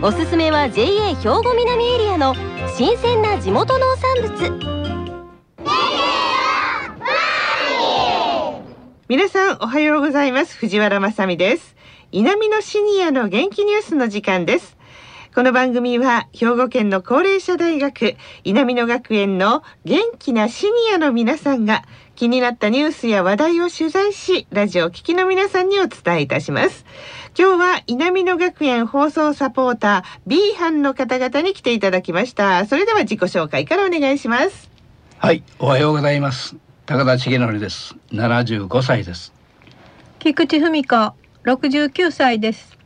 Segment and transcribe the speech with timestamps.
[0.00, 2.34] おすすめは JA 兵庫南エリアの
[2.76, 4.78] 新鮮な地元農産物。
[9.08, 10.56] 皆さんおはようございます。
[10.56, 11.76] 藤原まさです。
[12.12, 14.77] 南のシニアの元気ニュースの時間です。
[15.38, 21.84] この番組は兵庫県の高齢者大学稲美野学園の元気なシニアの皆さんが
[22.16, 26.84] 気になったニュースや話題を取材しラジオ聴きの皆さんにお伝えいたします。
[27.38, 32.66] 今日は稲美野学園放送サポーター B 班の方々に来ていただきました。
[32.66, 34.68] それでは自己紹介からお願いします。
[35.18, 36.56] はいおはようございます。
[36.84, 37.94] 高田重則です。
[38.10, 39.32] 75歳です。
[40.18, 41.14] 菊池文子
[41.44, 42.77] 69歳です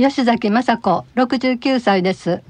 [0.00, 2.40] 吉崎雅子69歳です。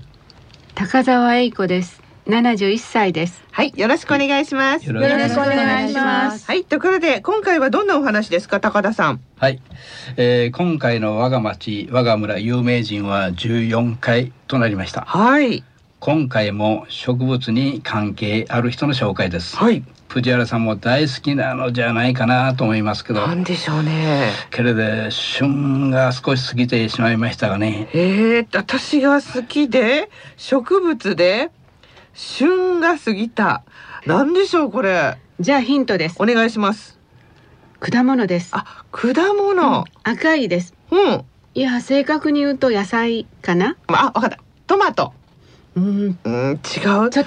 [0.74, 2.00] 高澤栄子です。
[2.26, 3.42] 71歳です。
[3.50, 4.86] はいよろしくお願いします。
[4.86, 6.46] よろしくお願いします。
[6.46, 9.20] はいところで今回はどんなお話ですか高田さん？
[9.38, 9.60] はい、
[10.16, 15.00] えー、今回の我が町我が村有名人は14回となりました。
[15.02, 15.64] はい
[16.00, 19.54] 今回も植物に関係ある人の紹介です。
[19.54, 19.84] はい。
[20.08, 23.26] 藤原さんも大好きなのじゃないかなと思いますけど。
[23.26, 24.30] なんでしょうね。
[24.50, 27.90] けれど旬が少し過ぎてしまいましたがね。
[27.92, 31.50] えー、私が好きで植物で
[32.14, 33.62] 旬が過ぎた。
[34.06, 35.18] なんでしょうこれ。
[35.38, 36.16] じゃあヒントです。
[36.18, 36.98] お願いします。
[37.78, 38.52] 果物です。
[38.52, 39.84] あ果物。
[40.02, 40.74] 赤いです。
[40.90, 43.76] うん、いや正確に言うと野菜かな。
[43.88, 44.38] あわかった。
[44.66, 45.12] トマト
[45.76, 46.58] うんうん違う。
[46.60, 47.24] ちょっと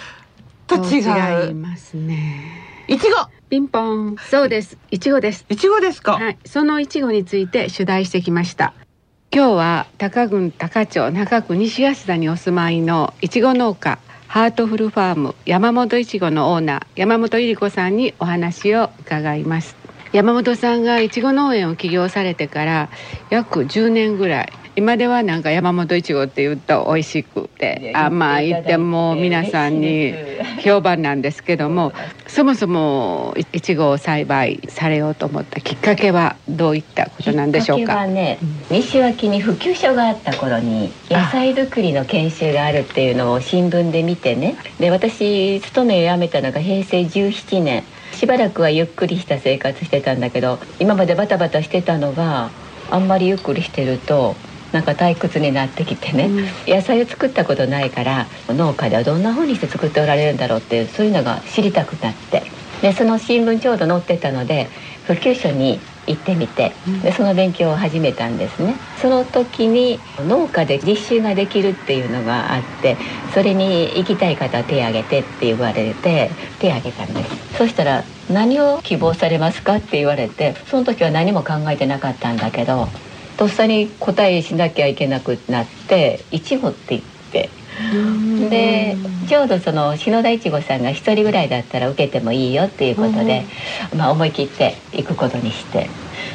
[0.67, 2.41] と違違いうますね。
[2.87, 3.15] いちご
[3.49, 4.15] ピンポン。
[4.29, 4.77] そうです。
[4.91, 5.45] いちごです。
[5.49, 6.37] いちごですか、はい。
[6.45, 8.73] そのいちごについて取材してきました。
[9.31, 13.97] 今日は高郡高町中区西安田にお住まいのいちご農家
[14.27, 19.75] ハートフルファーム山本いちごのオーナー山本百合子さんにお話を伺います。
[20.11, 22.89] 山本さんがいちご農園を起業されてから
[23.31, 30.13] 約10年ぐらい今ではなんか山本いちごって言うと美味しくて甘いってもう皆さんに
[30.63, 31.93] 評判なんですけども
[32.27, 38.39] そもそもいちごを栽培されようと思ったきっかけはどういったことなんでしょうきっかかけはね
[38.71, 44.55] 西脇に普及所があった頃に野菜作りの研修があるっていうのを新聞で見てね。
[44.79, 47.83] で私勤めを辞めたのが平成17年。
[48.13, 52.51] しばらくはゆっくりした生活してたんだけど今までバタバタしてたのが
[52.89, 54.35] あんまりゆっくりしてると
[54.73, 56.29] なんか退屈になってきてね、
[56.67, 62.43] 野菜を作ったことないから農家ではどんな風にして作っておられるんだろうっていうそういうのが知りたくなって。
[62.81, 64.67] でその新聞ちょうど載ってたので
[65.05, 68.75] 普及所に行ってみてでその勉強を始めたんですね。
[69.01, 72.97] その時に農家で実習ができるっていうのがあって
[73.33, 77.57] それに行きたい方は手挙げてって言われて手挙げたんです。
[77.57, 82.89] そしたら「何を希望されますか?」って言われてその時は何も考えてなかったんだけど
[83.37, 87.49] とっさに答えしなきゃいけなくなって「いちご」って言って。
[88.49, 88.95] で
[89.27, 93.45] ちょうどその篠田いちごさんが一人ぐらいだったら受けてもいいよっていうことで、
[93.95, 95.89] まあ、思い切って行くことにして。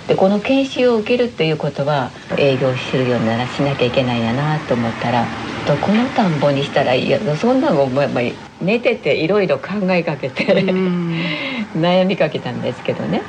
[0.08, 5.26] でこの研修を受けるっていうことは営業するようにならしなきゃいけないんだなと思ったら
[5.66, 10.44] どこの田んぼにしたらいいやそんなのもやっぱり寝てていろいろ考えかけて
[11.76, 13.22] 悩みかけたんですけどね。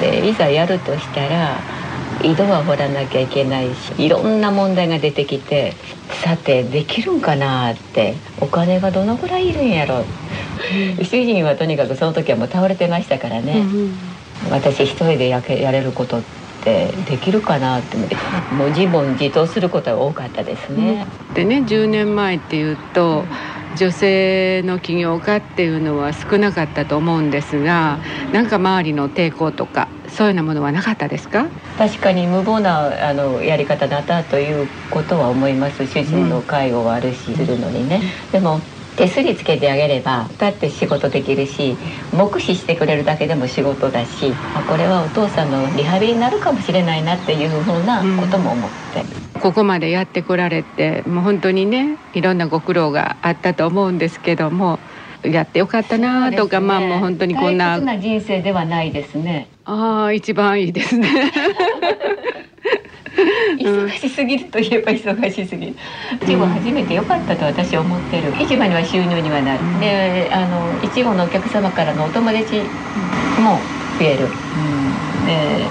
[0.00, 1.58] でいざやるとしたら
[2.22, 5.74] 井戸は掘らなきゃいけないしいろんな問題が出てきて
[6.22, 10.04] さてできるんかなってお金がどのぐらいいるんやろ
[11.02, 13.64] 主人はとにかくその時はもう倒れてましたからね、
[14.50, 16.22] 私一人でやけやれることっ
[16.62, 17.96] てできるかなって。
[17.96, 18.16] 思って
[18.54, 21.06] もう自問自答することが多かったですね。
[21.34, 23.24] でね10年前っていうと
[23.76, 27.98] 女性の起業家っていうのは少なかったと思うんですが
[28.32, 31.46] なんか周りの抵抗とかそういうようなものはなかったですか？
[31.76, 38.00] 確かに無謀なあのやり方だったということは思います主人の介護はあるしするのにね、
[38.32, 38.60] でも
[38.96, 41.76] 手すりつけてあげればだって仕事できるし
[42.12, 49.02] 目視してくれるだけでも仕事だしあこれはお父さんのリハビリになるかもしれないなっていうふうなことも思って。
[49.40, 54.78] ここまでやってこられてもう本当にねいろんなご苦労があったと思うんですけども
[55.24, 57.78] やってよかったなとか、まあもう本当にこんな。
[57.78, 59.48] な人生ではないですね。
[59.64, 61.08] ああ一番いいですね。
[63.58, 65.72] 忙しすぎるといえば忙しすぎる。
[66.22, 68.32] いちご初めて良かったと私は思ってる。
[68.38, 69.60] 市場には収入にはなる。
[69.80, 72.62] であのいちごのお客様からのお友達
[73.40, 73.58] も
[73.98, 74.28] 増える、う
[75.22, 75.68] ん、で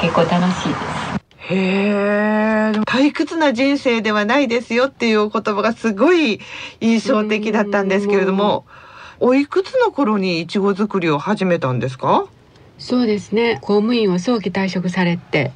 [0.00, 0.74] 結構楽しいで
[1.14, 1.19] す
[1.50, 6.40] へえ退屈な人生ではないですよっていうお言葉がすごい
[6.80, 8.64] 印象的だったんですけれども
[9.18, 12.26] おいくつの頃にいちご作りを始めたんですか？
[12.78, 13.58] そうですね。
[13.60, 15.52] 公務員を早期退職されて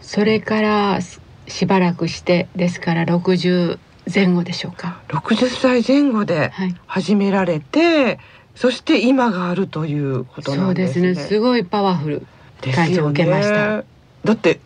[0.00, 0.98] それから
[1.46, 3.78] しばらくしてですから60
[4.12, 5.00] 前後でしょうか。
[5.08, 6.74] 60歳前後ではい。
[6.86, 8.18] 始められて、
[8.54, 11.08] そして今があるということそうでなんですすね。
[11.08, 12.26] ねすごいパワフル
[12.74, 13.76] 感じをよ受けました。
[13.78, 13.84] ね。
[14.24, 14.58] だって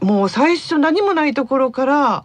[0.00, 2.24] もう最初何もないところから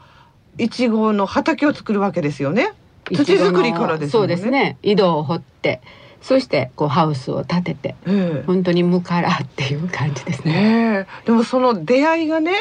[0.57, 2.73] いちごの畑を作るわけですよね。
[3.05, 4.11] 土作りからですね。
[4.11, 4.77] そうですね。
[4.83, 5.81] 井戸を掘って
[6.21, 8.43] そしてこうハウスを建ててええ。
[8.45, 10.53] 本当に無からっていう感じですね。
[10.53, 11.25] ねえ。
[11.25, 12.53] でもその出会いがね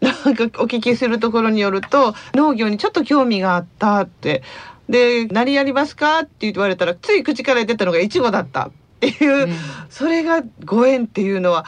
[0.00, 4.42] なんかお聞きするところによると農業にちょっと興味があったって。
[4.88, 8.70] で何やりますかって言われたらつい口から出たのがいちごだったっ
[9.00, 9.54] ていう、ね
[9.88, 11.64] それがご縁っていうのは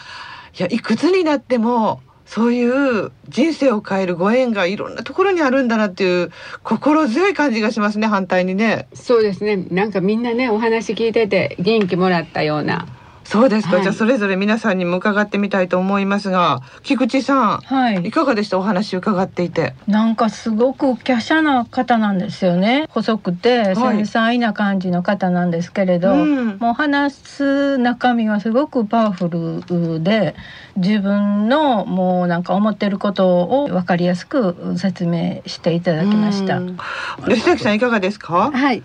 [0.59, 6.31] いやいくつになってもそういう人生を変えるご縁がいろんなところにあるんだなっていう
[6.63, 8.89] 心強い感じがしますね反対にね。
[8.95, 12.87] そうですねなんかみんなねお話聞いてて元気もらったような
[13.25, 13.83] そうですか、はい。
[13.83, 18.05] じゃあそれぞれ皆さんにも伺ってみたいと思いますが菊池さんはい。
[18.07, 18.59] いかがでした？
[18.59, 19.75] お話伺っていて。
[19.87, 22.87] なんかすごく華奢な方なんですよね。
[22.91, 26.59] 細くて繊細な感じの方なんですけれど、うん。
[26.59, 30.35] もう話す中身がすごくパワフルで
[30.77, 36.59] 自分のもうなんか思ってることを分かりやすく説明していただきました。
[36.59, 36.77] うん。
[37.27, 38.51] 吉崎さんいかがですか？
[38.53, 38.83] はい、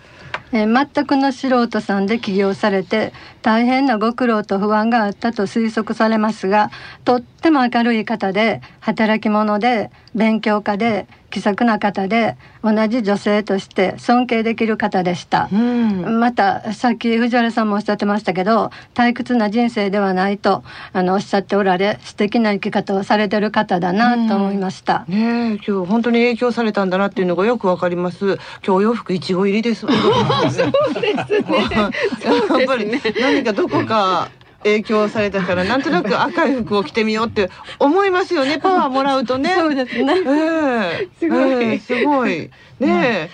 [0.52, 3.12] えー全くの素人さんで起業されて
[3.42, 6.70] 大変なご苦労と不安があったと推測されますが
[7.04, 15.48] とっても明るい方で働き者で勉強家で気さくな方で同じ女性として尊敬できる方でした。
[15.52, 16.20] うん。
[16.20, 20.62] またさっき藤原さんもおっしゃってましたけど退屈な人生ではないと
[20.92, 25.04] あのおっしゃっておられ素敵な生き方をされてる方だなと思いました。
[25.08, 28.26] ねえ今日本当に影響されたんだなっていうのがよくわかります。
[28.26, 29.86] 今日お洋服いちご入りです。
[29.86, 31.14] そうですね。
[32.50, 32.90] やっぱり
[33.20, 34.28] 何かどこか。
[34.62, 38.58] 影響されたからなんとなく赤い服を着てみようって思いますよね。
[38.58, 39.54] パワーもらうとね。
[39.56, 40.14] そうですね。
[40.26, 41.50] ええすごい。
[41.50, 42.50] ええすごい。
[42.78, 43.30] ね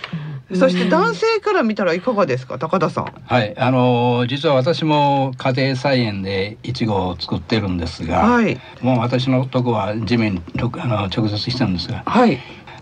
[0.50, 2.58] え、そして男性から見たらいかがですか？
[2.58, 3.12] 高田さん。
[3.24, 8.60] はい、あの実は私も家庭菜園でいちごを作ってるんですが、はい。
[8.80, 12.38] もう私のとこは地面に直あの直接してるんですが、はい。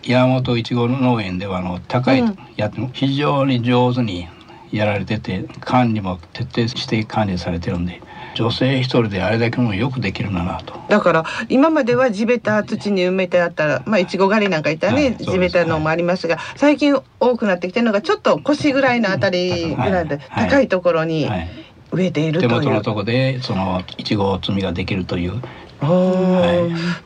[0.07, 2.39] 山本いちご農園ではあの高い、うん。
[2.57, 4.29] やっても非常に上手に
[4.71, 8.03] やられてて管理も徹底して管理されてるんで
[8.35, 10.75] 女性一人であれだけもよくできるんだなと。
[10.89, 21.49] だから今までは地べた土に埋めてあったらまあいちご狩りなんかいたらね、はい地べたのもありますが最近多くなってきてるのがちょっと腰ぐらいのあたりぐらいではい高いところにはい、
[21.93, 22.51] 植えているという。
[22.51, 25.41] 手元のとこでそのいちご摘みができるという。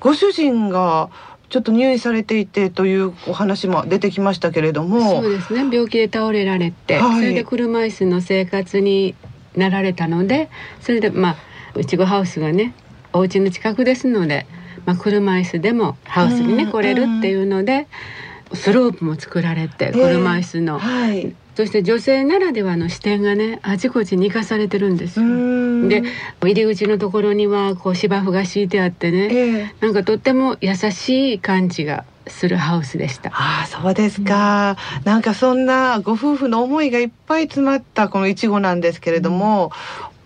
[0.00, 1.10] ご主人が
[1.48, 5.22] ちょっと入院されていてというお話も出てきましたけれども。
[5.22, 5.60] そうですね。
[5.60, 7.20] 病気で倒れられて、はい。
[7.20, 9.14] それで車椅子の生活に
[9.56, 10.48] なられたので
[10.80, 11.36] それでま
[11.76, 12.74] あいちごハウスがね
[13.12, 14.46] お家の近くですので、
[14.84, 17.88] まあ、車椅子でもハウスにねうん来れるっていうので、
[18.52, 21.34] スロープも作られてえ車椅子の、はい。
[21.54, 25.88] そして女性ならではの視点がねあちこちに生かされてるんですうよ。
[25.88, 26.04] で
[26.40, 33.30] 入り口のところにはこう芝生が敷いてあってね、ええなんかとっても優しい感じがするハウスでした。
[33.30, 39.72] ああそうですか、なんかそんなご夫婦の思いがいっぱい詰まったこのいちごなんですけれども、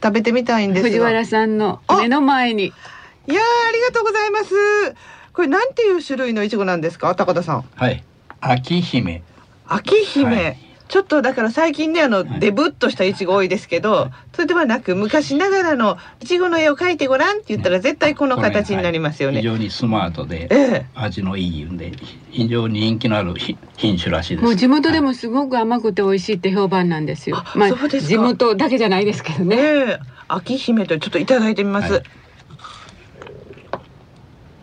[0.03, 0.89] 食べてみたいんですが。
[0.89, 2.65] 藤原さんの目の前に。
[2.67, 2.69] い
[3.33, 4.55] やーありがとうございます。
[5.33, 7.65] これなんていう種類のいちごなんですか高田さん。
[7.77, 8.03] はい。
[8.41, 9.23] 秋姫。
[9.67, 12.41] 秋姫、はいちょっとだから最近ねあの、はい。
[12.41, 20.87] デブっとしたいちご多いですけどそれではなく昔ながらのいちごの絵を描いてごらんって言ったら絶対この形になりますよね、非常にスマートでええ。
[20.95, 21.93] 味のいいんで
[22.31, 24.45] 非常に人気のあるひ品種らしいです。
[24.45, 27.39] もう地元でもすごく甘くて美味しいって評判なんですよ。
[27.39, 28.09] あまあそうですか。
[28.11, 29.57] 地元だけじゃないですけどね。
[29.57, 29.63] ね。
[29.63, 29.99] え。
[30.29, 32.03] 秋姫とちょっといただいてみます、はい。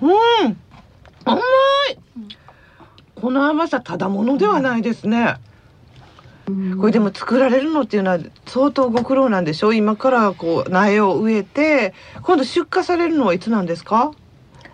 [0.01, 0.07] う
[0.47, 0.57] ん。
[1.25, 1.41] 甘い。
[3.15, 5.35] この甘さただものではないですね、
[6.79, 9.69] これでも作られるのっていうのは相当ご苦労なんでしょ？
[9.69, 14.11] う今からこう苗を植えて今度出荷されるのはいつなんですか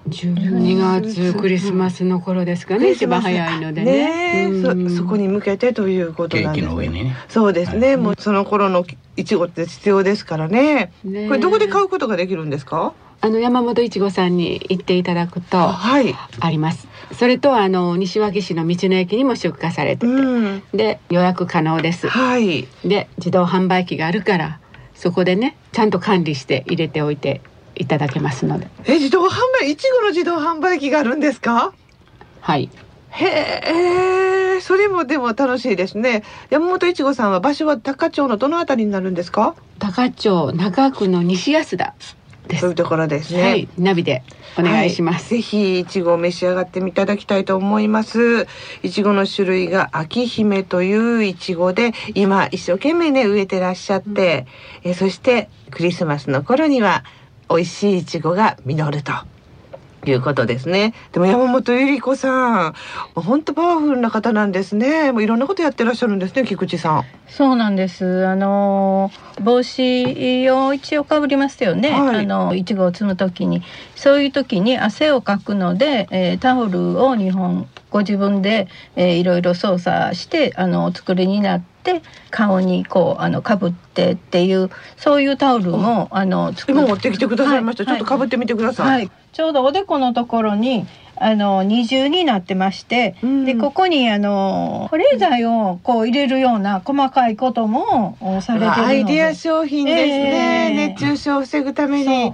[0.10, 3.92] ？12月クリスマスの頃ですかね一番早いのでね。
[3.92, 4.46] ねえ。
[4.46, 4.90] うん。
[4.90, 6.66] そそこに向けてということなんです。
[6.66, 7.16] ねの上にね。
[7.28, 8.86] そうですね、はいもうその頃の
[9.18, 10.92] いちごって必要ですからね。
[11.04, 12.94] ねこれどこで買うことができるんですか？
[13.22, 16.14] あの山本いちごさんに行っていただくとあはい。
[16.52, 16.88] ります。
[17.14, 22.68] それとあの西脇市の道の駅にも出荷されてて、うん、で予約可能ですはい。
[22.84, 24.60] で自動販売機があるから
[24.96, 27.42] そこでねちゃんと管理して入れておいて
[27.76, 31.74] いただけますのでえ、自動販売、いちごの自動販売機があるんですか？
[32.42, 32.70] はい
[33.10, 36.24] へえ、それもでも楽しいですね。
[36.50, 39.56] 山本いちごさんは場所は高町のどのあたりになるんですか？
[39.80, 41.94] 高町中区の西安田
[42.60, 43.42] そういうところですね。
[43.42, 44.24] はいナビで
[44.58, 48.48] お願いします、はいぜひいちごを召し上がっていただきたいと思います。
[48.84, 54.46] いちごの種類が秋姫といういちごで今一生懸命ね植えてらっしゃって、
[54.84, 57.04] えそしてクリスマスの頃には
[57.50, 59.35] 美味しいいちごが実ると。
[60.12, 60.94] いうことですね。
[61.12, 62.74] でも山本ゆり子さん、
[63.16, 65.12] 本当パワフルな方なんですね。
[65.12, 67.04] もういろんなことやってらっしゃるんですね、菊池さん。
[67.28, 68.26] そうなんです。
[68.28, 71.90] あの帽子を一応かぶりますよね。
[71.92, 73.64] はいあのいちごを摘むときに、
[73.96, 87.84] そういう時に汗をかくので、えータオルを2本ご自分で、えーいろいろ操作してあのお作りになって顔にこうあのかぶってっていうそういうタオルもあの作っ今持ってきてくださいました。
[87.84, 88.88] はいちょっと被ってみてください。
[88.88, 90.88] はい、ちょうどおでこのところに
[91.18, 93.46] あの二重になってまして、うん。
[93.46, 98.82] でここにあの保冷剤をこう入れるような細かいこともおされてるので。
[98.82, 100.88] アイディア商品ですね、ええ。
[100.88, 102.32] 熱中症を防ぐために。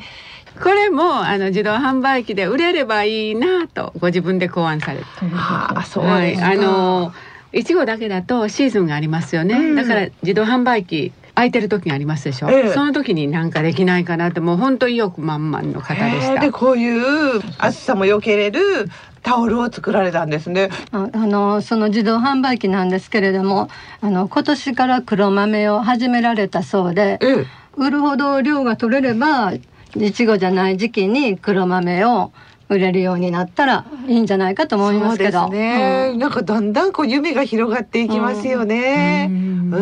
[0.62, 5.06] これもあの自動販売機で売れればいいなとご自分で考案されて。
[5.34, 7.14] はあそうはい、ですか、あの
[7.52, 9.76] いちごだけだとシーズンがありますよね、うん。
[9.76, 12.74] だから自動販売機空いてる時がありますでしょ、ええ。
[12.74, 18.62] その時になんかできないかなってもう本当意欲満々の方でしへえたでこういう暑さも避けれる
[19.24, 20.70] タオルを作られたんですね。
[20.92, 23.70] ああのその自動販売機なんですけれども
[24.02, 27.46] あの今年から黒豆を始められたそうでええ。
[27.78, 29.54] 売るほど量が取れれば
[29.96, 32.32] いちごじゃない時期に黒豆を
[32.72, 35.42] 売れるようになったらいいんじゃないかと思いますけど。
[35.42, 36.20] そうですね、うん。
[36.20, 39.74] なんかだんだんこう夢が広がっていきますよね、うん。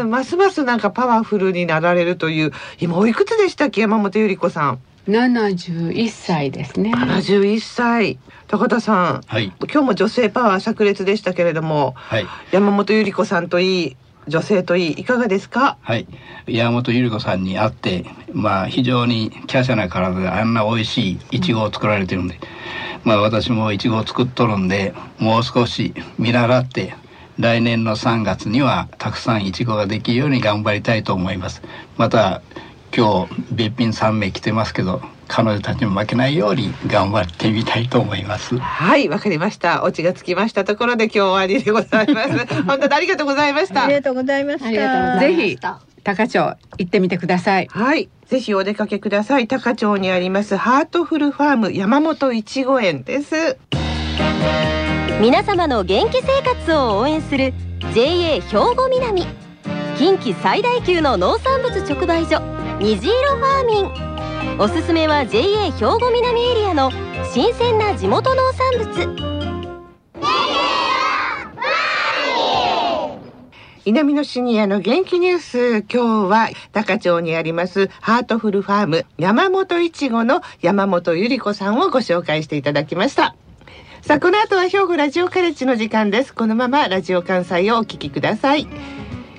[0.00, 0.10] うん。
[0.10, 3.82] ますますなんかパワフルになられるという今おいくつでしたっけ？
[3.82, 4.78] 山本ゆり子さん。
[5.08, 6.92] 71歳ですね。
[6.94, 8.18] 71歳。
[8.46, 9.20] 高田さん。
[9.26, 9.52] はい。
[9.62, 12.26] 今日も女性パワー炸裂でしたけれどもはい。
[12.50, 13.96] 山本ゆり子さんといい
[14.28, 15.78] 女性といいいかがですか？
[15.80, 16.06] はい。
[16.46, 22.38] 山本百合子さんに会ってまあ非常に華奢な体であんな美味しいいちごを作られてるんで。
[23.04, 26.94] まあ私もいちごを作っとるんでもう少し見習って
[27.38, 31.62] 来年の3月にはたくさんいちごができるように頑張りたいと思います。
[31.96, 32.42] また
[32.96, 39.84] 今日べっぴん3名来てますけど彼女たちにも負けないように頑張ってみたいと思いますはい、わかりました。
[39.84, 42.46] オチがつきましたところで今日は終わりでございます。
[42.64, 43.94] 本当にありがとうございましたあり。
[43.94, 45.20] がとうございました。
[45.20, 45.58] ぜひ。
[46.04, 49.46] 高町行ってみてくださいはい、ぜひお出かけください。
[49.46, 53.58] 高町にありますハートフルファーム山本いちご園です。
[55.20, 57.52] 皆様の元気生活を応援する
[57.92, 59.26] JA 兵庫南
[59.98, 66.92] 近畿最大級の農産物直売所虹色ファーミンおすすめは JA 兵庫南エリアの
[67.32, 69.28] 新鮮な地元農産物
[73.84, 75.78] 南のシニアの元気ニュース。
[75.92, 83.34] 今日は高町にありますハートフルファーム山本いちごの山本ゆり子さんをご紹介していただきました。
[84.02, 86.32] さあ、この後は兵庫ラジオカレッジの時間です。
[86.32, 88.68] このままラジオ関西をお聞きください。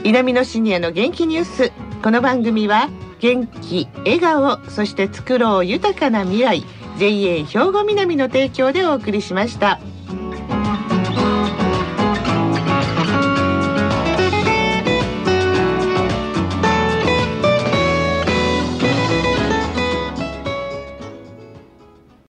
[0.03, 1.71] 南のシニアの元気ニュース。
[2.01, 6.63] この番組は元気、笑顔、そして作ろう豊かな未来。
[6.97, 9.79] JA 兵庫南の提供でお送りしました。